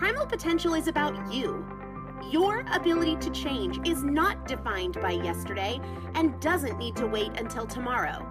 Primal 0.00 0.24
potential 0.24 0.72
is 0.72 0.88
about 0.88 1.30
you. 1.30 1.62
Your 2.30 2.64
ability 2.72 3.16
to 3.16 3.28
change 3.32 3.86
is 3.86 4.02
not 4.02 4.48
defined 4.48 4.98
by 4.98 5.10
yesterday 5.10 5.78
and 6.14 6.40
doesn't 6.40 6.78
need 6.78 6.96
to 6.96 7.06
wait 7.06 7.38
until 7.38 7.66
tomorrow. 7.66 8.26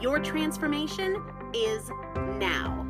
Your 0.00 0.18
transformation 0.18 1.22
is 1.52 1.90
now. 2.38 2.86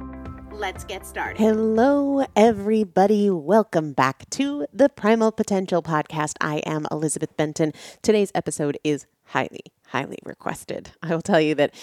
Let's 0.53 0.85
get 0.85 1.05
started. 1.05 1.39
Hello, 1.43 2.25
everybody. 2.37 3.31
Welcome 3.31 3.95
back 3.95 4.31
to 4.31 4.65
the 4.73 4.89
Primal 4.89 5.33
Potential 5.33 5.83
Podcast. 5.83 6.35
I 6.41 6.59
am 6.59 6.87
Elizabeth 6.93 7.37
Benton. 7.37 7.73
Today's 8.01 8.31
episode 8.33 8.79
is 8.85 9.09
highly, 9.25 9.65
highly 9.89 10.19
requested. 10.25 10.93
I 11.03 11.09
will 11.13 11.21
tell 11.21 11.41
you 11.41 11.57
that 11.57 11.75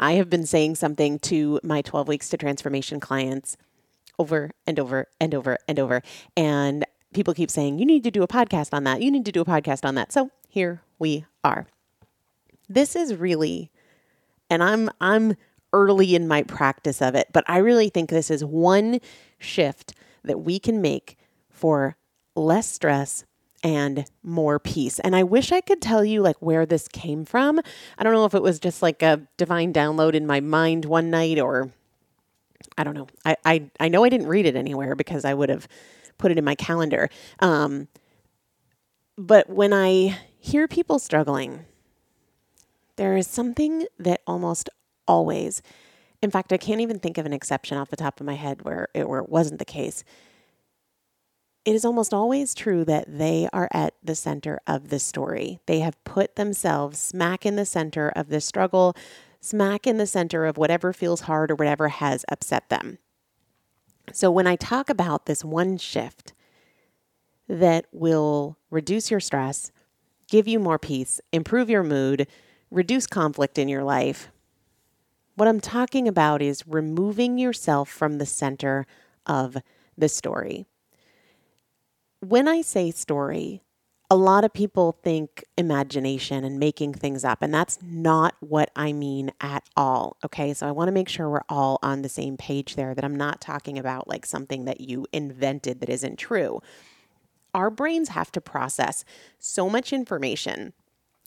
I 0.00 0.12
have 0.12 0.30
been 0.30 0.46
saying 0.46 0.76
something 0.76 1.18
to 1.18 1.60
my 1.62 1.82
12 1.82 2.08
Weeks 2.08 2.30
to 2.30 2.38
Transformation 2.38 2.98
clients 2.98 3.58
over 4.18 4.50
and 4.66 4.78
over 4.78 5.08
and 5.20 5.34
over 5.34 5.58
and 5.66 5.78
over. 5.78 6.02
And 6.36 6.84
people 7.12 7.34
keep 7.34 7.50
saying, 7.50 7.78
you 7.78 7.86
need 7.86 8.04
to 8.04 8.10
do 8.10 8.22
a 8.22 8.28
podcast 8.28 8.70
on 8.72 8.84
that. 8.84 9.02
You 9.02 9.10
need 9.10 9.24
to 9.26 9.32
do 9.32 9.40
a 9.40 9.44
podcast 9.44 9.84
on 9.84 9.94
that. 9.96 10.12
So 10.12 10.30
here 10.48 10.82
we 10.98 11.24
are. 11.44 11.66
This 12.68 12.96
is 12.96 13.14
really, 13.14 13.70
and 14.48 14.62
I'm, 14.62 14.90
I'm 15.00 15.36
early 15.72 16.14
in 16.14 16.28
my 16.28 16.42
practice 16.42 17.02
of 17.02 17.14
it, 17.14 17.28
but 17.32 17.44
I 17.46 17.58
really 17.58 17.88
think 17.88 18.10
this 18.10 18.30
is 18.30 18.44
one 18.44 19.00
shift 19.38 19.94
that 20.24 20.40
we 20.40 20.58
can 20.58 20.80
make 20.80 21.16
for 21.50 21.96
less 22.34 22.68
stress 22.68 23.24
and 23.62 24.04
more 24.22 24.58
peace. 24.58 24.98
And 24.98 25.14
I 25.14 25.22
wish 25.22 25.52
I 25.52 25.60
could 25.60 25.80
tell 25.80 26.04
you 26.04 26.20
like 26.20 26.36
where 26.40 26.66
this 26.66 26.88
came 26.88 27.24
from. 27.24 27.60
I 27.96 28.02
don't 28.02 28.12
know 28.12 28.24
if 28.24 28.34
it 28.34 28.42
was 28.42 28.58
just 28.58 28.82
like 28.82 29.02
a 29.02 29.22
divine 29.36 29.72
download 29.72 30.14
in 30.14 30.26
my 30.26 30.40
mind 30.40 30.84
one 30.84 31.10
night 31.10 31.38
or 31.38 31.70
I 32.76 32.84
don't 32.84 32.94
know. 32.94 33.08
I 33.24 33.36
I, 33.44 33.70
I 33.80 33.88
know 33.88 34.04
I 34.04 34.08
didn't 34.08 34.28
read 34.28 34.46
it 34.46 34.56
anywhere 34.56 34.94
because 34.94 35.24
I 35.24 35.34
would 35.34 35.48
have 35.48 35.68
put 36.18 36.30
it 36.30 36.38
in 36.38 36.44
my 36.44 36.54
calendar. 36.54 37.08
Um, 37.40 37.88
but 39.18 39.48
when 39.50 39.72
I 39.72 40.18
hear 40.38 40.66
people 40.66 40.98
struggling, 40.98 41.66
there 42.96 43.16
is 43.16 43.26
something 43.26 43.86
that 43.98 44.20
almost 44.26 44.68
always, 45.06 45.62
in 46.22 46.30
fact, 46.30 46.52
I 46.52 46.56
can't 46.56 46.80
even 46.80 46.98
think 46.98 47.18
of 47.18 47.26
an 47.26 47.32
exception 47.32 47.76
off 47.78 47.90
the 47.90 47.96
top 47.96 48.20
of 48.20 48.26
my 48.26 48.34
head 48.34 48.62
where 48.62 48.88
it, 48.94 49.08
where 49.08 49.20
it 49.20 49.28
wasn't 49.28 49.58
the 49.58 49.64
case. 49.64 50.04
It 51.64 51.74
is 51.74 51.84
almost 51.84 52.12
always 52.12 52.54
true 52.54 52.84
that 52.86 53.04
they 53.06 53.48
are 53.52 53.68
at 53.72 53.94
the 54.02 54.16
center 54.16 54.60
of 54.66 54.88
the 54.88 54.98
story. 54.98 55.60
They 55.66 55.78
have 55.80 56.02
put 56.04 56.34
themselves 56.34 56.98
smack 56.98 57.46
in 57.46 57.54
the 57.56 57.66
center 57.66 58.08
of 58.08 58.28
the 58.28 58.40
struggle, 58.40 58.96
smack 59.42 59.86
in 59.86 59.98
the 59.98 60.06
center 60.06 60.46
of 60.46 60.56
whatever 60.56 60.94
feels 60.94 61.22
hard 61.22 61.50
or 61.50 61.54
whatever 61.56 61.88
has 61.88 62.24
upset 62.30 62.70
them. 62.70 62.96
So, 64.12 64.30
when 64.30 64.46
I 64.46 64.56
talk 64.56 64.88
about 64.88 65.26
this 65.26 65.44
one 65.44 65.76
shift 65.76 66.32
that 67.48 67.86
will 67.92 68.56
reduce 68.70 69.10
your 69.10 69.20
stress, 69.20 69.70
give 70.28 70.48
you 70.48 70.58
more 70.58 70.78
peace, 70.78 71.20
improve 71.32 71.68
your 71.68 71.82
mood, 71.82 72.26
reduce 72.70 73.06
conflict 73.06 73.58
in 73.58 73.68
your 73.68 73.84
life, 73.84 74.30
what 75.34 75.48
I'm 75.48 75.60
talking 75.60 76.06
about 76.06 76.42
is 76.42 76.66
removing 76.66 77.38
yourself 77.38 77.88
from 77.88 78.18
the 78.18 78.26
center 78.26 78.86
of 79.26 79.56
the 79.96 80.08
story. 80.08 80.66
When 82.20 82.46
I 82.46 82.62
say 82.62 82.90
story, 82.90 83.62
a 84.12 84.16
lot 84.16 84.44
of 84.44 84.52
people 84.52 84.92
think 85.02 85.42
imagination 85.56 86.44
and 86.44 86.58
making 86.58 86.92
things 86.92 87.24
up, 87.24 87.40
and 87.40 87.54
that's 87.54 87.78
not 87.82 88.34
what 88.40 88.70
I 88.76 88.92
mean 88.92 89.32
at 89.40 89.64
all. 89.74 90.18
Okay, 90.22 90.52
so 90.52 90.68
I 90.68 90.70
want 90.70 90.88
to 90.88 90.92
make 90.92 91.08
sure 91.08 91.30
we're 91.30 91.40
all 91.48 91.78
on 91.82 92.02
the 92.02 92.10
same 92.10 92.36
page 92.36 92.74
there, 92.74 92.94
that 92.94 93.06
I'm 93.06 93.16
not 93.16 93.40
talking 93.40 93.78
about 93.78 94.08
like 94.08 94.26
something 94.26 94.66
that 94.66 94.82
you 94.82 95.06
invented 95.14 95.80
that 95.80 95.88
isn't 95.88 96.18
true. 96.18 96.60
Our 97.54 97.70
brains 97.70 98.10
have 98.10 98.30
to 98.32 98.40
process 98.42 99.06
so 99.38 99.70
much 99.70 99.94
information 99.94 100.74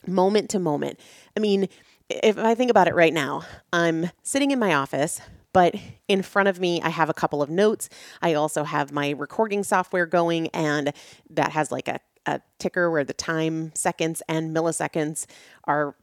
moment 0.06 0.48
to 0.50 0.60
moment. 0.60 1.00
I 1.36 1.40
mean, 1.40 1.68
if 2.08 2.38
I 2.38 2.54
think 2.54 2.70
about 2.70 2.86
it 2.86 2.94
right 2.94 3.12
now, 3.12 3.42
I'm 3.72 4.10
sitting 4.22 4.52
in 4.52 4.60
my 4.60 4.74
office, 4.74 5.20
but 5.52 5.74
in 6.06 6.22
front 6.22 6.48
of 6.48 6.60
me, 6.60 6.80
I 6.82 6.90
have 6.90 7.10
a 7.10 7.14
couple 7.14 7.42
of 7.42 7.50
notes. 7.50 7.88
I 8.22 8.34
also 8.34 8.62
have 8.62 8.92
my 8.92 9.10
recording 9.10 9.64
software 9.64 10.06
going, 10.06 10.46
and 10.48 10.92
that 11.30 11.50
has 11.50 11.72
like 11.72 11.88
a, 11.88 11.98
a 12.26 12.40
ticker 12.58 12.90
where 12.90 13.04
the 13.04 13.14
time, 13.14 13.72
seconds, 13.74 14.22
and 14.28 14.54
milliseconds 14.54 15.26
are 15.64 15.94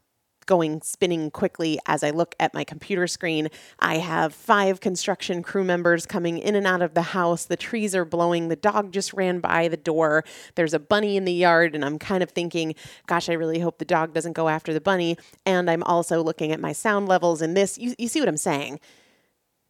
going 0.45 0.81
spinning 0.81 1.31
quickly 1.31 1.79
as 1.85 2.03
I 2.03 2.09
look 2.09 2.35
at 2.39 2.53
my 2.53 2.63
computer 2.63 3.07
screen. 3.07 3.49
I 3.79 3.97
have 3.97 4.33
five 4.33 4.79
construction 4.79 5.43
crew 5.43 5.63
members 5.63 6.05
coming 6.05 6.37
in 6.37 6.55
and 6.55 6.67
out 6.67 6.81
of 6.81 6.93
the 6.93 7.01
house. 7.01 7.45
The 7.45 7.57
trees 7.57 7.95
are 7.95 8.05
blowing. 8.05 8.47
The 8.47 8.55
dog 8.55 8.91
just 8.91 9.13
ran 9.13 9.39
by 9.39 9.67
the 9.67 9.77
door. 9.77 10.23
There's 10.55 10.73
a 10.73 10.79
bunny 10.79 11.17
in 11.17 11.25
the 11.25 11.33
yard, 11.33 11.75
and 11.75 11.83
I'm 11.83 11.99
kind 11.99 12.23
of 12.23 12.31
thinking, 12.31 12.75
gosh, 13.07 13.29
I 13.29 13.33
really 13.33 13.59
hope 13.59 13.77
the 13.77 13.85
dog 13.85 14.13
doesn't 14.13 14.33
go 14.33 14.49
after 14.49 14.73
the 14.73 14.81
bunny. 14.81 15.17
And 15.45 15.69
I'm 15.69 15.83
also 15.83 16.21
looking 16.21 16.51
at 16.51 16.59
my 16.59 16.73
sound 16.73 17.07
levels 17.07 17.41
in 17.41 17.53
this. 17.53 17.77
You, 17.77 17.95
you 17.97 18.07
see 18.07 18.19
what 18.19 18.29
I'm 18.29 18.37
saying? 18.37 18.79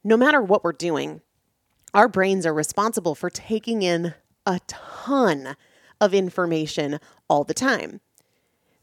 No 0.03 0.17
matter 0.17 0.41
what 0.41 0.63
we're 0.63 0.73
doing, 0.73 1.21
our 1.93 2.07
brains 2.07 2.45
are 2.45 2.53
responsible 2.53 3.15
for 3.15 3.29
taking 3.29 3.83
in 3.83 4.13
a 4.45 4.59
ton 4.67 5.55
of 6.01 6.13
information 6.13 6.99
all 7.27 7.43
the 7.43 7.53
time 7.53 7.99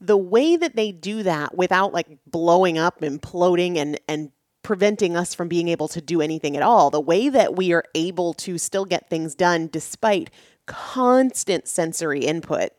the 0.00 0.16
way 0.16 0.56
that 0.56 0.76
they 0.76 0.92
do 0.92 1.22
that 1.22 1.56
without 1.56 1.92
like 1.92 2.18
blowing 2.26 2.78
up, 2.78 3.00
imploding, 3.00 3.76
and 3.76 4.00
and 4.08 4.30
preventing 4.62 5.16
us 5.16 5.34
from 5.34 5.48
being 5.48 5.68
able 5.68 5.88
to 5.88 6.00
do 6.00 6.20
anything 6.20 6.56
at 6.56 6.62
all, 6.62 6.90
the 6.90 7.00
way 7.00 7.28
that 7.28 7.56
we 7.56 7.72
are 7.72 7.84
able 7.94 8.34
to 8.34 8.58
still 8.58 8.84
get 8.84 9.08
things 9.08 9.34
done 9.34 9.68
despite 9.72 10.30
constant 10.66 11.66
sensory 11.66 12.20
input, 12.20 12.70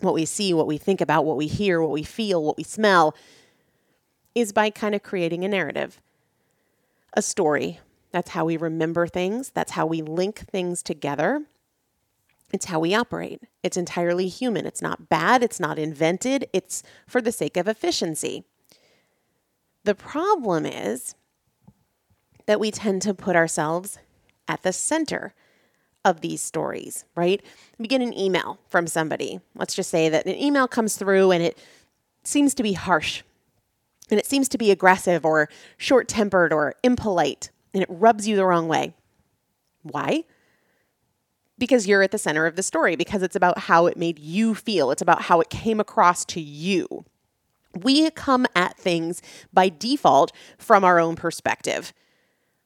what 0.00 0.14
we 0.14 0.24
see, 0.24 0.52
what 0.52 0.66
we 0.66 0.76
think 0.76 1.00
about, 1.00 1.24
what 1.24 1.36
we 1.36 1.46
hear, 1.46 1.80
what 1.80 1.90
we 1.90 2.02
feel, 2.02 2.42
what 2.42 2.56
we 2.56 2.62
smell, 2.62 3.14
is 4.34 4.52
by 4.52 4.68
kind 4.68 4.94
of 4.94 5.02
creating 5.02 5.44
a 5.44 5.48
narrative, 5.48 6.00
a 7.14 7.22
story. 7.22 7.80
That's 8.12 8.30
how 8.30 8.44
we 8.44 8.56
remember 8.56 9.06
things. 9.06 9.50
That's 9.50 9.72
how 9.72 9.86
we 9.86 10.02
link 10.02 10.38
things 10.38 10.82
together. 10.82 11.42
It's 12.56 12.64
how 12.64 12.80
we 12.80 12.94
operate. 12.94 13.42
It's 13.62 13.76
entirely 13.76 14.28
human. 14.28 14.64
It's 14.64 14.80
not 14.80 15.10
bad. 15.10 15.42
It's 15.42 15.60
not 15.60 15.78
invented. 15.78 16.48
It's 16.54 16.82
for 17.06 17.20
the 17.20 17.30
sake 17.30 17.58
of 17.58 17.68
efficiency. 17.68 18.44
The 19.84 19.94
problem 19.94 20.64
is 20.64 21.14
that 22.46 22.58
we 22.58 22.70
tend 22.70 23.02
to 23.02 23.12
put 23.12 23.36
ourselves 23.36 23.98
at 24.48 24.62
the 24.62 24.72
center 24.72 25.34
of 26.02 26.22
these 26.22 26.40
stories, 26.40 27.04
right? 27.14 27.44
We 27.76 27.88
get 27.88 28.00
an 28.00 28.18
email 28.18 28.58
from 28.70 28.86
somebody. 28.86 29.40
Let's 29.54 29.74
just 29.74 29.90
say 29.90 30.08
that 30.08 30.24
an 30.24 30.36
email 30.36 30.66
comes 30.66 30.96
through 30.96 31.32
and 31.32 31.42
it 31.42 31.58
seems 32.24 32.54
to 32.54 32.62
be 32.62 32.72
harsh 32.72 33.22
and 34.10 34.18
it 34.18 34.24
seems 34.24 34.48
to 34.48 34.56
be 34.56 34.70
aggressive 34.70 35.26
or 35.26 35.50
short 35.76 36.08
tempered 36.08 36.54
or 36.54 36.74
impolite 36.82 37.50
and 37.74 37.82
it 37.82 37.88
rubs 37.90 38.26
you 38.26 38.34
the 38.34 38.46
wrong 38.46 38.66
way. 38.66 38.94
Why? 39.82 40.24
Because 41.58 41.86
you're 41.86 42.02
at 42.02 42.10
the 42.10 42.18
center 42.18 42.46
of 42.46 42.56
the 42.56 42.62
story, 42.62 42.96
because 42.96 43.22
it's 43.22 43.36
about 43.36 43.58
how 43.60 43.86
it 43.86 43.96
made 43.96 44.18
you 44.18 44.54
feel, 44.54 44.90
it's 44.90 45.02
about 45.02 45.22
how 45.22 45.40
it 45.40 45.50
came 45.50 45.80
across 45.80 46.24
to 46.26 46.40
you. 46.40 47.04
We 47.74 48.10
come 48.10 48.46
at 48.54 48.76
things 48.76 49.20
by 49.52 49.68
default 49.68 50.32
from 50.58 50.84
our 50.84 50.98
own 50.98 51.16
perspective, 51.16 51.92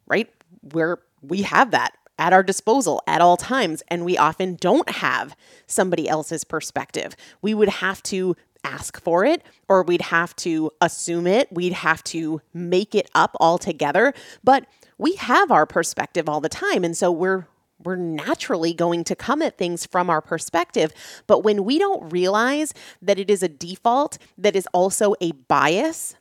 right? 0.07 0.29
Where 0.61 0.99
we 1.23 1.43
have 1.43 1.71
that 1.73 1.95
at 2.19 2.33
our 2.33 2.43
disposal 2.43 3.03
at 3.07 3.21
all 3.21 3.37
times, 3.37 3.83
and 3.89 4.05
we 4.05 4.17
often 4.19 4.55
don't 4.57 4.89
have 4.91 5.35
somebody 5.67 6.09
else's 6.09 6.45
perspective. 6.45 7.17
We 7.43 7.55
would 7.55 7.69
have 7.69 8.03
to 8.05 8.37
ask 8.63 9.01
for 9.01 9.25
it, 9.25 9.43
or 9.69 9.83
we'd 9.83 10.03
have 10.03 10.37
to 10.37 10.71
assume 10.81 11.27
it, 11.27 11.51
we'd 11.51 11.73
have 11.73 12.05
to 12.05 12.43
make 12.53 12.95
it 12.95 13.11
up 13.15 13.35
altogether. 13.41 14.13
But 14.45 14.67
we 14.99 15.15
have 15.15 15.51
our 15.51 15.65
perspective 15.65 16.29
all 16.29 16.43
the 16.43 16.51
time. 16.51 16.85
And 16.85 16.95
so 16.95 17.11
we're 17.11 17.47
we're 17.85 17.97
naturally 17.97 18.73
going 18.73 19.05
to 19.05 19.17
come 19.17 19.43
at 19.43 19.59
things 19.59 19.87
from 19.87 20.11
our 20.11 20.21
perspective. 20.21 20.93
But 21.27 21.45
when 21.45 21.65
we 21.65 21.79
don't 21.79 22.13
realize 22.13 22.75
that 23.01 23.19
it 23.19 23.31
is 23.31 23.43
a 23.43 23.49
default 23.49 24.19
that 24.39 24.57
is 24.57 24.69
also 24.73 25.15
a 25.21 25.33
bias, 25.33 26.17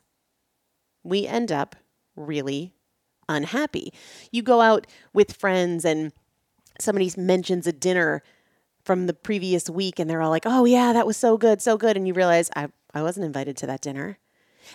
we 1.02 1.26
end 1.26 1.52
up 1.52 1.76
really 2.16 2.74
unhappy. 3.28 3.92
You 4.30 4.42
go 4.42 4.60
out 4.60 4.86
with 5.12 5.36
friends 5.36 5.84
and 5.84 6.12
somebody 6.78 7.10
mentions 7.16 7.66
a 7.66 7.72
dinner 7.72 8.22
from 8.82 9.06
the 9.06 9.14
previous 9.14 9.68
week 9.68 9.98
and 9.98 10.08
they're 10.08 10.22
all 10.22 10.30
like, 10.30 10.46
oh, 10.46 10.64
yeah, 10.64 10.92
that 10.92 11.06
was 11.06 11.16
so 11.16 11.36
good, 11.36 11.60
so 11.60 11.76
good. 11.76 11.96
And 11.96 12.08
you 12.08 12.14
realize, 12.14 12.50
I, 12.56 12.68
I 12.94 13.02
wasn't 13.02 13.26
invited 13.26 13.56
to 13.58 13.66
that 13.66 13.82
dinner. 13.82 14.18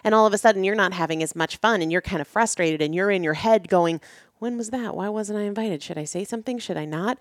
And 0.03 0.13
all 0.13 0.25
of 0.25 0.33
a 0.33 0.37
sudden, 0.37 0.63
you're 0.63 0.75
not 0.75 0.93
having 0.93 1.23
as 1.23 1.35
much 1.35 1.57
fun 1.57 1.81
and 1.81 1.91
you're 1.91 2.01
kind 2.01 2.21
of 2.21 2.27
frustrated 2.27 2.81
and 2.81 2.93
you're 2.93 3.11
in 3.11 3.23
your 3.23 3.33
head 3.33 3.67
going, 3.67 4.01
when 4.45 4.57
was 4.57 4.69
that? 4.69 4.95
Why 4.95 5.09
wasn't 5.09 5.39
I 5.39 5.41
invited? 5.41 5.81
Should 5.81 5.97
I 5.97 6.03
say 6.03 6.23
something? 6.23 6.59
Should 6.59 6.77
I 6.77 6.85
not? 6.85 7.17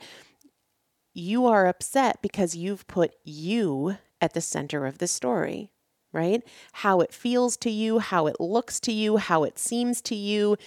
You 1.14 1.46
are 1.46 1.66
upset 1.66 2.20
because 2.20 2.54
you've 2.54 2.86
put 2.86 3.14
you 3.24 3.96
at 4.20 4.34
the 4.34 4.42
center 4.42 4.84
of 4.84 4.98
the 4.98 5.06
story, 5.06 5.70
right? 6.12 6.42
How 6.72 7.00
it 7.00 7.14
feels 7.14 7.56
to 7.58 7.70
you, 7.70 7.98
how 7.98 8.26
it 8.26 8.38
looks 8.38 8.78
to 8.80 8.92
you, 8.92 9.16
how 9.16 9.42
it 9.42 9.58
seems 9.58 10.02
to 10.02 10.14
you. 10.14 10.58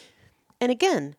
And 0.60 0.72
again, 0.72 1.16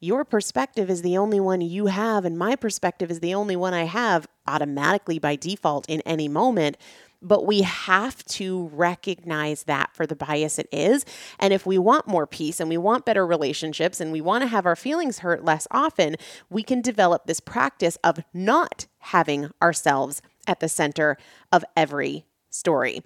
your 0.00 0.24
perspective 0.24 0.90
is 0.90 1.02
the 1.02 1.16
only 1.18 1.38
one 1.38 1.60
you 1.60 1.86
have, 1.86 2.24
and 2.24 2.36
my 2.36 2.56
perspective 2.56 3.12
is 3.12 3.20
the 3.20 3.32
only 3.32 3.54
one 3.54 3.74
I 3.74 3.84
have 3.84 4.26
automatically 4.44 5.20
by 5.20 5.36
default 5.36 5.88
in 5.88 6.00
any 6.00 6.26
moment 6.26 6.78
but 7.22 7.46
we 7.46 7.62
have 7.62 8.24
to 8.24 8.68
recognize 8.72 9.64
that 9.64 9.94
for 9.94 10.06
the 10.06 10.16
bias 10.16 10.58
it 10.58 10.68
is. 10.70 11.04
And 11.38 11.52
if 11.52 11.66
we 11.66 11.78
want 11.78 12.06
more 12.06 12.26
peace 12.26 12.60
and 12.60 12.68
we 12.68 12.76
want 12.76 13.04
better 13.04 13.26
relationships 13.26 14.00
and 14.00 14.12
we 14.12 14.20
want 14.20 14.42
to 14.42 14.48
have 14.48 14.66
our 14.66 14.76
feelings 14.76 15.18
hurt 15.18 15.44
less 15.44 15.66
often, 15.70 16.16
we 16.50 16.62
can 16.62 16.80
develop 16.80 17.26
this 17.26 17.40
practice 17.40 17.96
of 18.04 18.20
not 18.32 18.86
having 18.98 19.50
ourselves 19.62 20.22
at 20.46 20.60
the 20.60 20.68
center 20.68 21.16
of 21.50 21.64
every 21.76 22.24
story. 22.50 23.02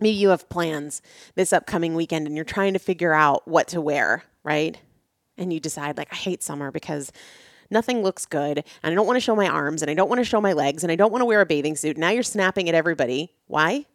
Maybe 0.00 0.16
you 0.16 0.30
have 0.30 0.48
plans 0.48 1.02
this 1.36 1.52
upcoming 1.52 1.94
weekend 1.94 2.26
and 2.26 2.34
you're 2.34 2.44
trying 2.44 2.72
to 2.72 2.78
figure 2.78 3.14
out 3.14 3.46
what 3.46 3.68
to 3.68 3.80
wear, 3.80 4.24
right? 4.42 4.76
And 5.38 5.52
you 5.52 5.60
decide, 5.60 5.96
like, 5.96 6.12
I 6.12 6.16
hate 6.16 6.42
summer 6.42 6.70
because 6.70 7.12
nothing 7.70 8.02
looks 8.02 8.26
good, 8.26 8.58
and 8.82 8.92
I 8.92 8.94
don't 8.94 9.06
want 9.06 9.16
to 9.16 9.20
show 9.20 9.36
my 9.36 9.48
arms, 9.48 9.82
and 9.82 9.90
I 9.90 9.94
don't 9.94 10.08
want 10.08 10.20
to 10.20 10.24
show 10.24 10.40
my 10.40 10.52
legs, 10.52 10.82
and 10.82 10.90
I 10.90 10.96
don't 10.96 11.12
want 11.12 11.22
to 11.22 11.26
wear 11.26 11.40
a 11.40 11.46
bathing 11.46 11.76
suit. 11.76 11.96
Now 11.96 12.10
you're 12.10 12.22
snapping 12.22 12.68
at 12.68 12.74
everybody. 12.74 13.32
Why? 13.46 13.86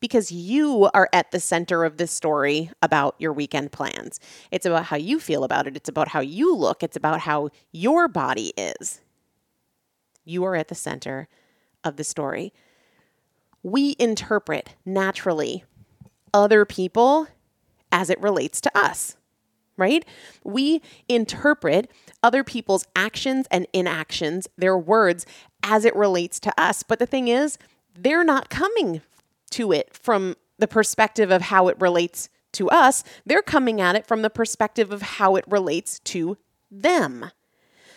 Because 0.00 0.32
you 0.32 0.90
are 0.94 1.08
at 1.12 1.30
the 1.30 1.40
center 1.40 1.84
of 1.84 1.96
this 1.96 2.10
story 2.10 2.70
about 2.82 3.14
your 3.18 3.32
weekend 3.32 3.72
plans. 3.72 4.20
It's 4.50 4.66
about 4.66 4.86
how 4.86 4.96
you 4.96 5.20
feel 5.20 5.44
about 5.44 5.66
it, 5.66 5.76
it's 5.76 5.88
about 5.88 6.08
how 6.08 6.20
you 6.20 6.54
look, 6.54 6.82
it's 6.82 6.96
about 6.96 7.20
how 7.20 7.50
your 7.72 8.08
body 8.08 8.52
is. 8.56 9.00
You 10.24 10.44
are 10.44 10.56
at 10.56 10.68
the 10.68 10.74
center 10.74 11.28
of 11.84 11.96
the 11.96 12.04
story. 12.04 12.52
We 13.62 13.96
interpret 13.98 14.74
naturally 14.84 15.64
other 16.34 16.64
people 16.64 17.28
as 17.92 18.10
it 18.10 18.20
relates 18.20 18.60
to 18.60 18.78
us, 18.78 19.16
right? 19.76 20.04
We 20.44 20.80
interpret 21.08 21.90
other 22.22 22.44
people's 22.44 22.86
actions 22.94 23.46
and 23.50 23.66
inactions, 23.72 24.48
their 24.56 24.76
words, 24.76 25.26
as 25.62 25.84
it 25.84 25.94
relates 25.94 26.40
to 26.40 26.60
us. 26.60 26.82
But 26.82 26.98
the 26.98 27.06
thing 27.06 27.28
is, 27.28 27.58
they're 27.94 28.24
not 28.24 28.50
coming 28.50 29.02
to 29.50 29.72
it 29.72 29.94
from 29.94 30.36
the 30.58 30.68
perspective 30.68 31.30
of 31.30 31.42
how 31.42 31.68
it 31.68 31.76
relates 31.80 32.28
to 32.52 32.70
us. 32.70 33.04
They're 33.24 33.42
coming 33.42 33.80
at 33.80 33.96
it 33.96 34.06
from 34.06 34.22
the 34.22 34.30
perspective 34.30 34.90
of 34.92 35.02
how 35.02 35.36
it 35.36 35.44
relates 35.46 35.98
to 36.00 36.38
them. 36.70 37.30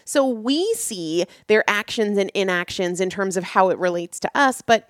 So 0.05 0.27
we 0.27 0.73
see 0.73 1.25
their 1.47 1.63
actions 1.67 2.17
and 2.17 2.31
inactions 2.33 2.99
in 2.99 3.09
terms 3.09 3.37
of 3.37 3.43
how 3.43 3.69
it 3.69 3.77
relates 3.77 4.19
to 4.21 4.31
us, 4.33 4.61
but 4.61 4.89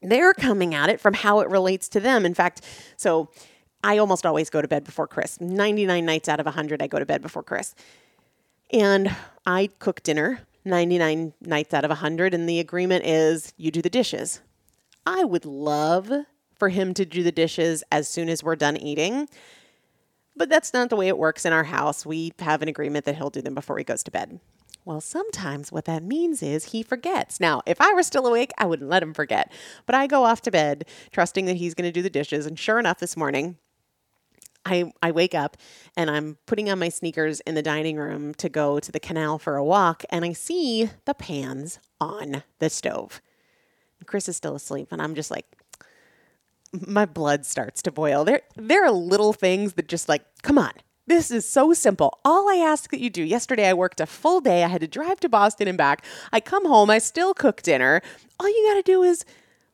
they're 0.00 0.34
coming 0.34 0.74
at 0.74 0.88
it 0.88 1.00
from 1.00 1.14
how 1.14 1.40
it 1.40 1.50
relates 1.50 1.88
to 1.90 2.00
them. 2.00 2.24
In 2.24 2.34
fact, 2.34 2.62
so 2.96 3.28
I 3.82 3.98
almost 3.98 4.26
always 4.26 4.50
go 4.50 4.60
to 4.60 4.68
bed 4.68 4.84
before 4.84 5.06
Chris. 5.06 5.40
99 5.40 6.04
nights 6.04 6.28
out 6.28 6.40
of 6.40 6.46
100, 6.46 6.82
I 6.82 6.86
go 6.86 6.98
to 6.98 7.06
bed 7.06 7.22
before 7.22 7.42
Chris. 7.42 7.74
And 8.70 9.14
I 9.46 9.70
cook 9.78 10.02
dinner 10.02 10.40
99 10.64 11.32
nights 11.40 11.74
out 11.74 11.84
of 11.84 11.90
100, 11.90 12.34
and 12.34 12.48
the 12.48 12.60
agreement 12.60 13.04
is 13.04 13.52
you 13.56 13.70
do 13.70 13.82
the 13.82 13.90
dishes. 13.90 14.40
I 15.06 15.24
would 15.24 15.44
love 15.44 16.10
for 16.58 16.68
him 16.68 16.92
to 16.94 17.04
do 17.04 17.22
the 17.22 17.32
dishes 17.32 17.82
as 17.90 18.08
soon 18.08 18.28
as 18.28 18.42
we're 18.42 18.56
done 18.56 18.76
eating, 18.76 19.28
but 20.36 20.48
that's 20.48 20.72
not 20.72 20.90
the 20.90 20.96
way 20.96 21.08
it 21.08 21.18
works 21.18 21.44
in 21.44 21.52
our 21.52 21.64
house. 21.64 22.04
We 22.04 22.32
have 22.40 22.62
an 22.62 22.68
agreement 22.68 23.04
that 23.06 23.16
he'll 23.16 23.30
do 23.30 23.40
them 23.40 23.54
before 23.54 23.78
he 23.78 23.84
goes 23.84 24.02
to 24.04 24.10
bed. 24.10 24.40
Well, 24.84 25.00
sometimes 25.00 25.72
what 25.72 25.84
that 25.86 26.02
means 26.02 26.42
is 26.42 26.66
he 26.66 26.82
forgets. 26.82 27.40
Now, 27.40 27.62
if 27.66 27.80
I 27.80 27.92
were 27.92 28.02
still 28.02 28.26
awake, 28.26 28.52
I 28.56 28.66
wouldn't 28.66 28.88
let 28.88 29.02
him 29.02 29.12
forget. 29.12 29.52
But 29.84 29.94
I 29.94 30.06
go 30.06 30.24
off 30.24 30.40
to 30.42 30.50
bed 30.50 30.86
trusting 31.12 31.44
that 31.46 31.56
he's 31.56 31.74
going 31.74 31.88
to 31.88 31.92
do 31.92 32.02
the 32.02 32.08
dishes. 32.08 32.46
And 32.46 32.58
sure 32.58 32.78
enough, 32.78 32.98
this 32.98 33.16
morning, 33.16 33.58
I, 34.64 34.92
I 35.02 35.12
wake 35.12 35.34
up 35.34 35.56
and 35.96 36.10
I'm 36.10 36.36
putting 36.46 36.68
on 36.68 36.78
my 36.78 36.88
sneakers 36.88 37.40
in 37.40 37.54
the 37.54 37.62
dining 37.62 37.96
room 37.96 38.34
to 38.34 38.48
go 38.48 38.80
to 38.80 38.92
the 38.92 39.00
canal 39.00 39.38
for 39.38 39.56
a 39.56 39.64
walk, 39.64 40.04
and 40.10 40.24
I 40.24 40.32
see 40.32 40.90
the 41.04 41.14
pans 41.14 41.78
on 42.00 42.42
the 42.58 42.70
stove. 42.70 43.20
Chris 44.06 44.28
is 44.28 44.36
still 44.36 44.54
asleep, 44.54 44.88
and 44.90 45.02
I'm 45.02 45.14
just 45.14 45.30
like, 45.30 45.46
my 46.72 47.06
blood 47.06 47.46
starts 47.46 47.82
to 47.82 47.90
boil. 47.90 48.24
There, 48.24 48.42
there 48.56 48.84
are 48.84 48.90
little 48.90 49.32
things 49.32 49.74
that 49.74 49.88
just 49.88 50.08
like, 50.08 50.22
come 50.42 50.58
on, 50.58 50.72
this 51.06 51.30
is 51.30 51.48
so 51.48 51.72
simple. 51.72 52.18
All 52.24 52.48
I 52.50 52.56
ask 52.56 52.90
that 52.90 53.00
you 53.00 53.08
do. 53.08 53.22
Yesterday, 53.22 53.66
I 53.66 53.74
worked 53.74 54.00
a 54.00 54.06
full 54.06 54.40
day. 54.40 54.62
I 54.62 54.68
had 54.68 54.82
to 54.82 54.86
drive 54.86 55.20
to 55.20 55.28
Boston 55.28 55.66
and 55.66 55.78
back. 55.78 56.04
I 56.32 56.40
come 56.40 56.66
home, 56.66 56.90
I 56.90 56.98
still 56.98 57.32
cook 57.32 57.62
dinner. 57.62 58.02
All 58.38 58.48
you 58.48 58.68
got 58.68 58.74
to 58.74 58.82
do 58.82 59.02
is 59.02 59.24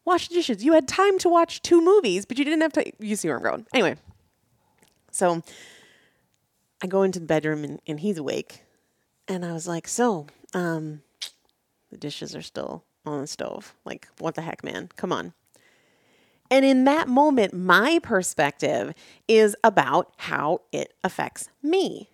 wash 0.05 0.29
the 0.29 0.35
dishes. 0.35 0.65
You 0.65 0.75
had 0.75 0.87
time 0.87 1.19
to 1.19 1.29
watch 1.29 1.61
two 1.63 1.81
movies, 1.81 2.25
but 2.25 2.39
you 2.39 2.45
didn't 2.45 2.61
have 2.61 2.73
to. 2.75 2.93
You 3.01 3.17
see 3.17 3.29
where 3.29 3.39
I'm 3.39 3.43
going. 3.43 3.67
Anyway, 3.75 3.97
so 5.15 5.43
I 6.83 6.89
go 6.89 7.03
into 7.03 7.21
the 7.21 7.27
bedroom 7.27 7.63
and, 7.63 7.81
and 7.87 8.01
he's 8.01 8.19
awake. 8.19 8.65
And 9.29 9.45
I 9.45 9.53
was 9.53 9.69
like, 9.69 9.87
so, 9.87 10.27
um, 10.53 11.03
the 11.91 11.97
dishes 11.97 12.35
are 12.35 12.43
still 12.43 12.85
on 13.07 13.21
the 13.21 13.27
stove. 13.27 13.75
Like, 13.85 14.09
what 14.19 14.35
the 14.35 14.43
heck, 14.43 14.65
man? 14.65 14.91
Come 14.97 15.13
on. 15.13 15.33
And 16.51 16.65
in 16.65 16.85
that 16.85 17.09
moment, 17.09 17.55
my 17.55 18.01
perspective 18.03 18.93
is 19.29 19.57
about 19.63 20.13
how 20.17 20.63
it 20.73 20.95
affects 21.05 21.49
me. 21.63 22.11